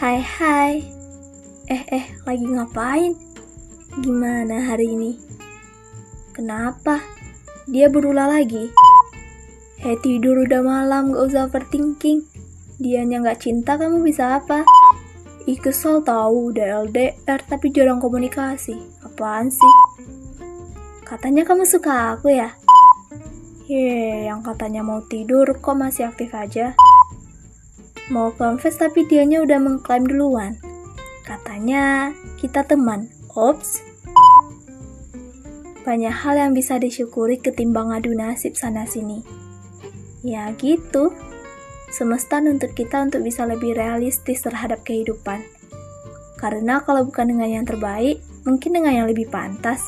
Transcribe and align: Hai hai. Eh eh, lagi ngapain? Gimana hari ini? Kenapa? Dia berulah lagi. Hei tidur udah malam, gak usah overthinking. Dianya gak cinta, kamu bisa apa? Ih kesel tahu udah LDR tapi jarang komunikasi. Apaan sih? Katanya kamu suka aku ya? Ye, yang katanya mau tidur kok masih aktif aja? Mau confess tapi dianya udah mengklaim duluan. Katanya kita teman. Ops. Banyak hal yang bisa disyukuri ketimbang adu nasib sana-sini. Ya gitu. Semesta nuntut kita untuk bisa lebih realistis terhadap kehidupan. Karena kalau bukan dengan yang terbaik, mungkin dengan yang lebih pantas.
Hai 0.00 0.16
hai. 0.16 0.80
Eh 1.68 1.84
eh, 1.92 2.04
lagi 2.24 2.48
ngapain? 2.48 3.12
Gimana 4.00 4.72
hari 4.72 4.96
ini? 4.96 5.20
Kenapa? 6.32 7.04
Dia 7.68 7.92
berulah 7.92 8.32
lagi. 8.32 8.72
Hei 9.76 10.00
tidur 10.00 10.48
udah 10.48 10.64
malam, 10.64 11.12
gak 11.12 11.20
usah 11.28 11.52
overthinking. 11.52 12.24
Dianya 12.80 13.20
gak 13.20 13.44
cinta, 13.44 13.76
kamu 13.76 14.00
bisa 14.00 14.40
apa? 14.40 14.64
Ih 15.44 15.60
kesel 15.60 16.00
tahu 16.00 16.48
udah 16.48 16.88
LDR 16.88 17.44
tapi 17.44 17.68
jarang 17.68 18.00
komunikasi. 18.00 18.80
Apaan 19.04 19.52
sih? 19.52 19.74
Katanya 21.04 21.44
kamu 21.44 21.68
suka 21.68 22.16
aku 22.16 22.32
ya? 22.32 22.56
Ye, 23.68 24.24
yang 24.32 24.40
katanya 24.40 24.80
mau 24.80 25.04
tidur 25.04 25.60
kok 25.60 25.76
masih 25.76 26.08
aktif 26.08 26.32
aja? 26.32 26.72
Mau 28.10 28.34
confess 28.34 28.74
tapi 28.74 29.06
dianya 29.06 29.38
udah 29.38 29.62
mengklaim 29.62 30.02
duluan. 30.02 30.58
Katanya 31.22 32.10
kita 32.42 32.66
teman. 32.66 33.06
Ops. 33.38 33.86
Banyak 35.86 36.10
hal 36.10 36.34
yang 36.34 36.52
bisa 36.52 36.82
disyukuri 36.82 37.38
ketimbang 37.38 37.94
adu 37.94 38.10
nasib 38.10 38.58
sana-sini. 38.58 39.22
Ya 40.26 40.50
gitu. 40.58 41.14
Semesta 41.94 42.42
nuntut 42.42 42.74
kita 42.74 42.98
untuk 42.98 43.22
bisa 43.22 43.46
lebih 43.46 43.78
realistis 43.78 44.42
terhadap 44.42 44.82
kehidupan. 44.82 45.46
Karena 46.34 46.82
kalau 46.82 47.06
bukan 47.06 47.30
dengan 47.30 47.62
yang 47.62 47.66
terbaik, 47.66 48.18
mungkin 48.42 48.74
dengan 48.74 48.90
yang 48.90 49.06
lebih 49.06 49.30
pantas. 49.30 49.86